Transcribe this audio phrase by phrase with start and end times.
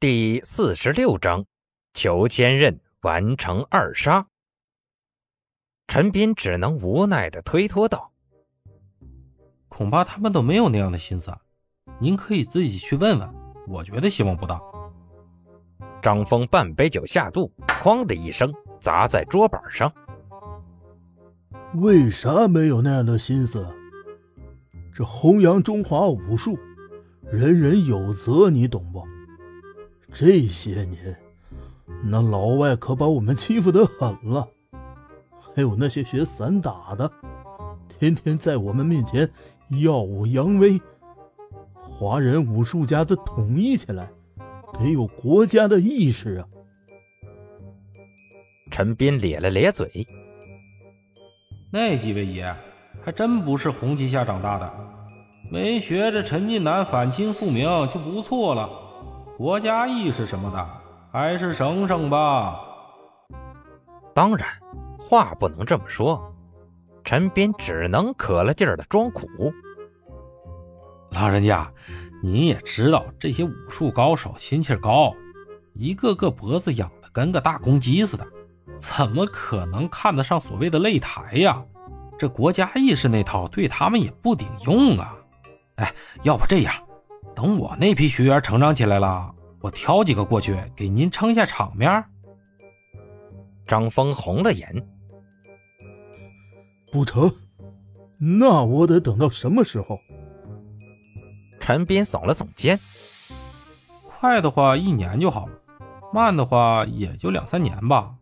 [0.00, 1.44] 第四十六章，
[1.92, 4.24] 裘千仞完成二杀。
[5.88, 8.12] 陈斌只能无奈的推脱道
[9.66, 11.36] ：“恐怕他们都没有那样的心思，
[11.98, 13.28] 您可以自己去问问。
[13.66, 14.60] 我觉得希望不大。”
[16.00, 17.50] 张峰半杯酒下肚，
[17.82, 19.92] 哐的一声砸在桌板上。
[21.74, 23.66] 为啥没有那样的心思？
[24.94, 26.56] 这弘扬中华武术，
[27.32, 29.04] 人人有责，你懂不？
[30.12, 31.16] 这些年，
[32.04, 34.48] 那老外可把我们欺负得狠了。
[35.54, 37.10] 还有那些学散打的，
[37.98, 39.28] 天天在我们面前
[39.82, 40.80] 耀武扬威。
[41.98, 44.08] 华人武术家的统一起来，
[44.72, 46.46] 得有国家的意识啊！
[48.70, 50.06] 陈斌咧了咧嘴，
[51.72, 52.54] 那几位爷
[53.02, 54.72] 还真不是红旗下长大的，
[55.50, 58.70] 没学着陈近南反清复明就不错了。
[59.38, 60.68] 国家意识什么的，
[61.12, 62.60] 还是省省吧。
[64.12, 64.48] 当然，
[64.98, 66.34] 话不能这么说。
[67.04, 69.28] 陈斌只能可了劲儿的装苦。
[71.10, 71.72] 老人家，
[72.20, 75.14] 您也知道，这些武术高手心气高，
[75.72, 78.26] 一个个脖子仰的跟个大公鸡似的，
[78.76, 81.64] 怎么可能看得上所谓的擂台呀？
[82.18, 85.14] 这国家意识那套对他们也不顶用啊。
[85.76, 86.74] 哎，要不这样。
[87.38, 92.04] 等我那批学员成长起来了，我挑几个过去给您撑下场面。
[93.64, 94.84] 张峰红了眼，
[96.90, 97.32] 不成，
[98.18, 100.00] 那我得等到什么时候？
[101.60, 102.80] 陈斌耸了耸肩，
[104.04, 105.52] 快的话一年就好了，
[106.12, 108.12] 慢的话也就两三年吧。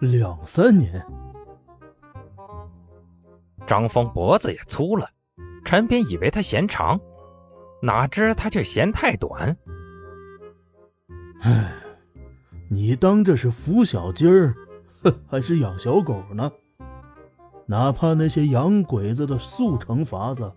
[0.00, 1.06] 两三年？
[3.64, 5.08] 张峰脖子也粗了，
[5.64, 7.00] 陈斌以为他嫌长。
[7.82, 9.56] 哪知他却嫌太短。
[11.40, 11.72] 唉，
[12.70, 14.54] 你当这是孵小鸡儿，
[15.26, 16.50] 还是养小狗呢？
[17.66, 20.52] 哪怕那些洋鬼子的速成法子，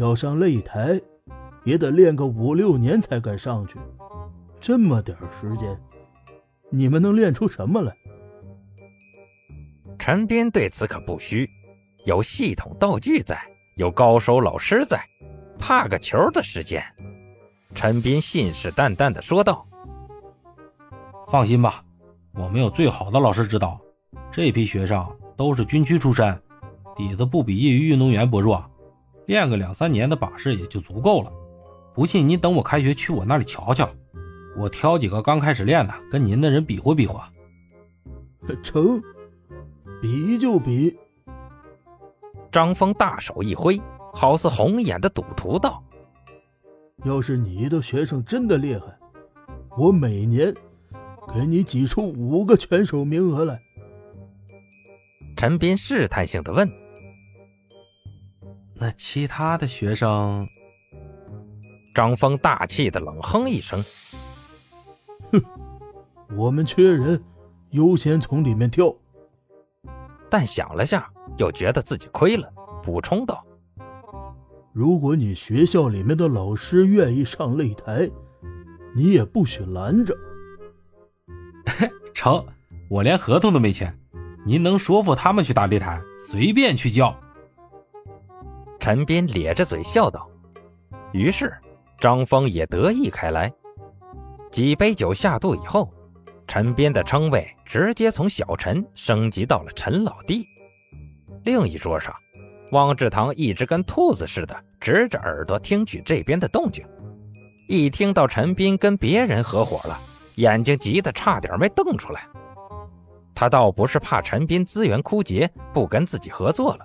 [0.00, 1.00] 要上擂台，
[1.62, 3.78] 也得练个五六年才敢上去。
[4.60, 5.80] 这么点时间，
[6.70, 7.96] 你们能练出什么来？
[9.96, 11.48] 陈斌对此可不虚，
[12.04, 13.40] 有系统道具在，
[13.76, 15.00] 有高手老师在。
[15.58, 16.82] 怕个球的时间，
[17.74, 19.66] 陈斌信誓旦旦地说道
[21.28, 21.84] ：“放心吧，
[22.34, 23.78] 我们有最好的老师指导。
[24.30, 26.40] 这批学生都是军区出身，
[26.96, 28.64] 底子不比业余运动员薄弱，
[29.26, 31.32] 练个两三年的把式也就足够了。
[31.94, 33.88] 不信你等我开学去我那里瞧瞧，
[34.56, 37.30] 我挑几个刚开始练的，跟您的人比划比划。”
[38.62, 39.02] 成，
[40.00, 40.96] 比就比。
[42.50, 43.78] 张峰大手一挥。
[44.12, 45.82] 好似红眼的赌徒道
[47.04, 48.82] ：“要是你的学生真的厉害，
[49.76, 50.54] 我每年
[51.34, 53.60] 给你挤出五个拳手名额来。”
[55.36, 56.68] 陈斌试探性的问
[58.74, 60.48] ：“那其他的学生？”
[61.94, 63.84] 张峰大气的冷哼一声
[65.32, 65.42] ：“哼，
[66.36, 67.22] 我们缺人，
[67.70, 68.94] 优先从里面挑。”
[70.30, 72.52] 但想了下，又觉得自己亏了，
[72.82, 73.44] 补充道。
[74.78, 78.08] 如果你学校里面的老师愿意上擂台，
[78.94, 80.16] 你也不许拦着。
[82.14, 82.46] 成，
[82.88, 83.92] 我连合同都没签，
[84.46, 87.12] 您能说服他们去打擂台，随便去叫。
[88.78, 90.30] 陈斌咧着嘴笑道。
[91.12, 91.52] 于是
[91.98, 93.52] 张峰也得意开来。
[94.52, 95.92] 几杯酒下肚以后，
[96.46, 100.46] 陈斌的称谓直接从小陈升级到了陈老弟。
[101.42, 102.14] 另一桌上。
[102.72, 106.84] 汪志堂一直跟兔子似的，直着耳朵听取这边的动静。
[107.66, 109.98] 一听到陈斌跟别人合伙了，
[110.36, 112.26] 眼睛急得差点没瞪出来。
[113.34, 116.84] 他倒不是怕陈斌资源枯竭，不跟自己合作了，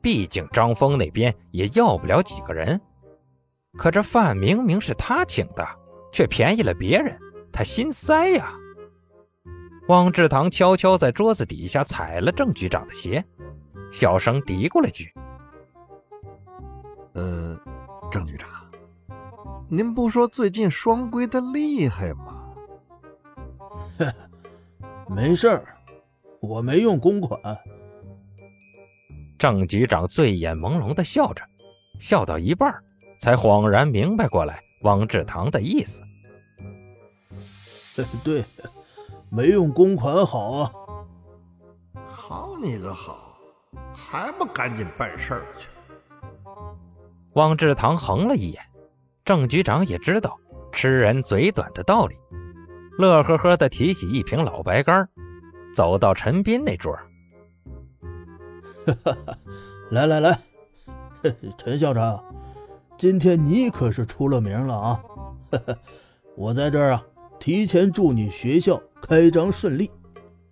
[0.00, 2.80] 毕竟张峰那边也要不了几个人。
[3.76, 5.66] 可这饭明明是他请的，
[6.12, 7.18] 却便宜了别人，
[7.52, 8.52] 他心塞呀。
[9.88, 13.22] 汪志堂悄悄在桌子底下踩了郑局长的鞋。
[13.94, 15.14] 小声嘀咕了句
[17.14, 17.56] ：“呃，
[18.10, 18.48] 郑局长，
[19.68, 22.52] 您不说最近双规的厉害吗
[25.08, 25.76] ？”“没事儿，
[26.40, 27.40] 我没用公款。”
[29.38, 31.44] 郑局长醉眼朦胧的笑着，
[32.00, 32.74] 笑到一半，
[33.20, 36.02] 才恍然明白过来汪志堂的意思。
[38.24, 38.44] “对，
[39.30, 40.72] 没用公款好啊。
[42.10, 43.20] ”“好你个好！”
[43.94, 45.68] 还不赶紧办事儿去！
[47.34, 48.60] 汪志堂横了一眼，
[49.24, 50.36] 郑局长也知道
[50.72, 52.16] 吃人嘴短的道理，
[52.98, 55.08] 乐呵呵的提起一瓶老白干，
[55.74, 56.96] 走到陈斌那桌。
[59.90, 60.38] 来来来，
[61.56, 62.22] 陈校长，
[62.98, 65.02] 今天你可是出了名了啊！
[66.36, 67.02] 我在这儿啊，
[67.38, 69.90] 提前祝你学校开张顺利，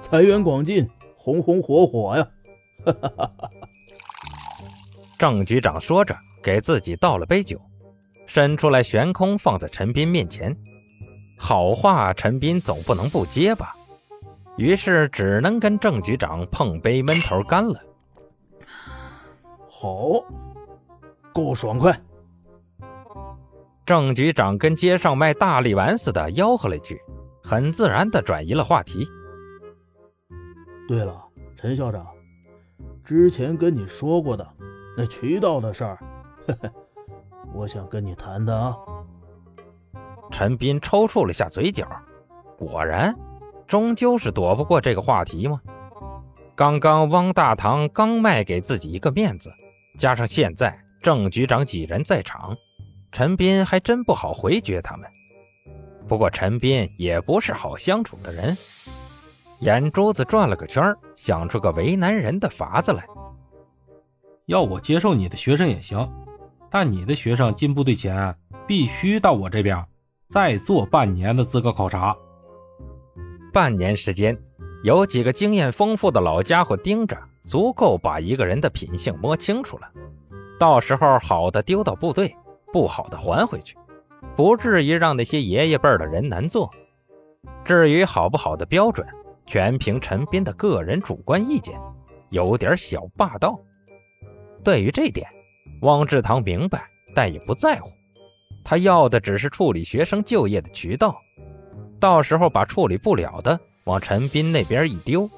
[0.00, 2.26] 财源广进，红红火火呀！
[5.18, 7.60] 郑局长说着，给自己倒了杯酒，
[8.26, 10.56] 伸出来悬空放在陈斌面前。
[11.38, 13.74] 好话，陈斌总不能不接吧？
[14.56, 17.78] 于是只能跟郑局长碰杯闷头干了。
[19.68, 20.24] 好，
[21.34, 21.98] 够爽快。
[23.84, 26.98] 郑局长跟街上卖大力丸似的吆喝了一句，
[27.42, 29.06] 很自然的转移了话题。
[30.88, 31.22] 对了，
[31.56, 32.06] 陈校长，
[33.06, 34.44] 之前跟你说过的
[34.96, 35.98] 那渠道的事儿，
[37.54, 38.76] 我想跟你谈谈啊。
[40.32, 41.86] 陈斌抽搐了下嘴角，
[42.58, 43.14] 果然，
[43.68, 45.60] 终究是躲不过这个话题吗？
[46.56, 49.52] 刚刚汪大堂刚卖给自己一个面子。
[49.98, 52.56] 加上现在郑局长几人在场，
[53.12, 55.08] 陈斌还真不好回绝他们。
[56.08, 58.56] 不过陈斌也不是好相处的人，
[59.60, 63.04] 眼珠子转了个圈，想出个为难人的法子来。
[64.46, 66.10] 要我接受你的学生也行，
[66.70, 68.34] 但你的学生进部队前
[68.66, 69.84] 必须到我这边
[70.28, 72.16] 再做半年的资格考察。
[73.52, 74.38] 半年时间，
[74.82, 77.16] 有几个经验丰富的老家伙盯着。
[77.46, 79.88] 足够把一个人的品性摸清楚了，
[80.58, 82.34] 到时候好的丢到部队，
[82.72, 83.76] 不好的还回去，
[84.34, 86.68] 不至于让那些爷爷辈的人难做。
[87.64, 89.06] 至于好不好的标准，
[89.46, 91.78] 全凭陈斌的个人主观意见，
[92.30, 93.58] 有点小霸道。
[94.64, 95.26] 对于这点，
[95.82, 96.84] 汪志堂明白，
[97.14, 97.90] 但也不在乎。
[98.64, 101.16] 他要的只是处理学生就业的渠道，
[102.00, 105.30] 到时候把处理不了的往陈斌那边一丢，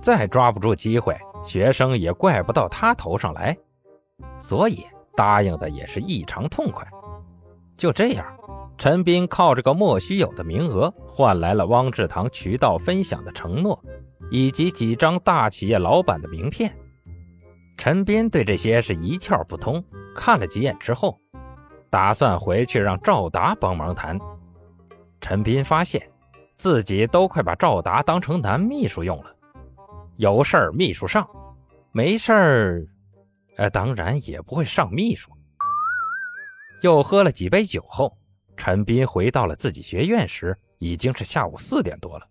[0.00, 1.14] 再抓不住机会。
[1.44, 3.56] 学生也怪不到他头上来，
[4.40, 4.84] 所以
[5.14, 6.84] 答应的也是异常痛快。
[7.76, 8.26] 就这样，
[8.78, 13.82] 陈斌靠这个莫须有的名额，换来了汪志堂渠道分享的承诺，
[14.30, 16.72] 以及几张大企业老板的名片。
[17.78, 19.82] 陈斌对这些是一窍不通，
[20.14, 21.18] 看了几眼之后，
[21.90, 24.18] 打算回去让赵达帮忙谈。
[25.20, 26.00] 陈斌发现
[26.56, 29.34] 自己都快把赵达当成男秘书用了。
[30.16, 31.26] 有事儿秘书上，
[31.92, 32.86] 没事儿，
[33.56, 35.30] 呃，当然也不会上秘书。
[36.82, 38.16] 又喝了几杯酒后，
[38.56, 42.26] 陈斌回到了自己学院时，已经是下午四点多了。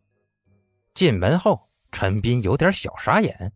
[0.94, 3.52] 进门后，陈斌有点小傻眼。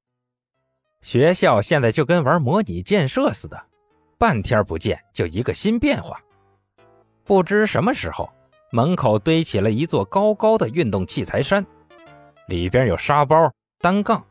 [1.01, 3.61] 学校现在就跟玩模拟建设似的，
[4.17, 6.21] 半天不见就一个新变化。
[7.23, 8.29] 不知什么时候，
[8.71, 11.65] 门口堆起了一座高高的运动器材山，
[12.47, 13.51] 里边有沙包。
[13.79, 14.21] 单杠，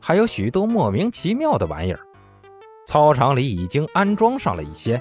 [0.00, 2.00] 还有许多莫名其妙的玩意儿。
[2.86, 5.00] 操场里已经安装上了一些。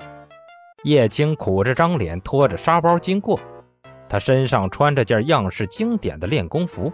[0.85, 3.39] 叶青苦着张脸，拖着沙包经过。
[4.07, 6.93] 他身上穿着件样式经典的练功服，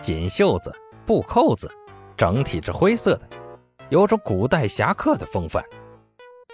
[0.00, 0.74] 紧袖子、
[1.04, 1.70] 布扣子，
[2.16, 3.28] 整体是灰色的，
[3.90, 5.62] 有种古代侠客的风范。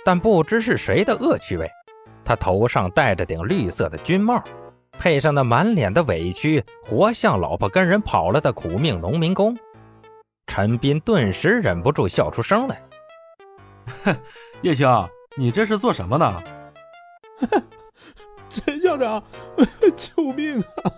[0.05, 1.71] 但不知是谁的恶趣味，
[2.25, 4.43] 他头上戴着顶绿色的军帽。
[4.99, 9.57] 配上那满脸的委屈，活像老婆跟人跑了的苦命农民工，
[10.49, 12.83] 陈斌顿时忍不住笑出声来。
[14.03, 14.17] 哼
[14.63, 14.89] 叶青，
[15.39, 16.43] 你这是做什么呢？
[18.51, 19.23] 陈校长，
[19.95, 20.91] 救命啊！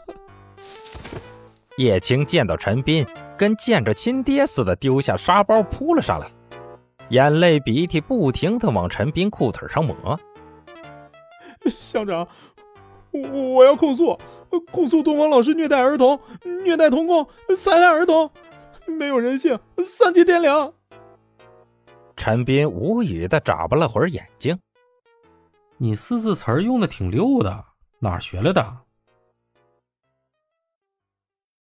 [1.77, 3.05] 叶青见到陈斌，
[3.37, 6.27] 跟见着亲爹似的，丢下沙包扑了上来，
[7.11, 10.19] 眼泪鼻涕不停的往陈斌裤腿上抹。
[11.69, 12.27] 校长。
[13.13, 14.17] 我我要控诉，
[14.73, 16.19] 控诉东方老师虐待儿童、
[16.65, 17.27] 虐待童工、
[17.59, 18.31] 残害儿童，
[18.87, 20.73] 没有人性，丧尽天良。
[22.21, 24.61] 陈斌无语的眨巴了会儿眼睛，
[25.79, 27.65] 你四字词儿用的挺溜的，
[27.99, 28.77] 哪儿学来的？